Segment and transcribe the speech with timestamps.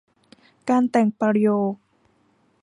[0.69, 1.73] การแต่งประโยค